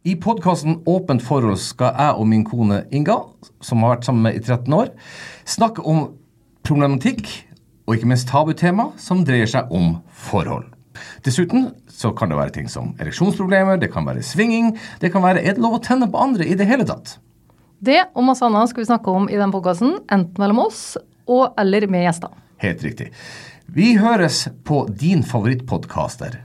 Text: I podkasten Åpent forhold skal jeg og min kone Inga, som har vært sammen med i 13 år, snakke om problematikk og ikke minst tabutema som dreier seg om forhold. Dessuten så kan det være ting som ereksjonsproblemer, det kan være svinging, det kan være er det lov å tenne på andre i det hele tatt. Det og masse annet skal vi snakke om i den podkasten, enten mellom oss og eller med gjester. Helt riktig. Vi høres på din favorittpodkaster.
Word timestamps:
I 0.00 0.14
podkasten 0.16 0.78
Åpent 0.88 1.20
forhold 1.20 1.58
skal 1.60 1.92
jeg 1.92 2.16
og 2.16 2.28
min 2.30 2.44
kone 2.48 2.78
Inga, 2.88 3.18
som 3.60 3.82
har 3.84 3.98
vært 3.98 4.06
sammen 4.08 4.24
med 4.24 4.38
i 4.38 4.40
13 4.40 4.72
år, 4.72 4.88
snakke 5.44 5.84
om 5.84 6.06
problematikk 6.64 7.28
og 7.84 7.98
ikke 7.98 8.08
minst 8.08 8.30
tabutema 8.30 8.86
som 8.96 9.20
dreier 9.28 9.50
seg 9.50 9.68
om 9.76 9.98
forhold. 10.30 10.70
Dessuten 11.26 11.68
så 11.92 12.14
kan 12.16 12.32
det 12.32 12.40
være 12.40 12.56
ting 12.56 12.72
som 12.72 12.94
ereksjonsproblemer, 12.96 13.76
det 13.76 13.92
kan 13.92 14.08
være 14.08 14.24
svinging, 14.24 14.72
det 15.04 15.12
kan 15.12 15.24
være 15.26 15.44
er 15.44 15.58
det 15.58 15.64
lov 15.66 15.76
å 15.76 15.84
tenne 15.84 16.08
på 16.08 16.24
andre 16.24 16.48
i 16.48 16.56
det 16.56 16.68
hele 16.70 16.88
tatt. 16.88 17.18
Det 17.84 18.00
og 18.14 18.24
masse 18.24 18.44
annet 18.44 18.72
skal 18.72 18.86
vi 18.86 18.88
snakke 18.88 19.12
om 19.12 19.28
i 19.28 19.36
den 19.36 19.52
podkasten, 19.52 19.98
enten 20.08 20.40
mellom 20.40 20.64
oss 20.64 20.94
og 21.28 21.60
eller 21.60 21.90
med 21.92 22.08
gjester. 22.08 22.32
Helt 22.64 22.88
riktig. 22.88 23.12
Vi 23.68 23.98
høres 24.00 24.46
på 24.64 24.86
din 24.88 25.20
favorittpodkaster. 25.28 26.40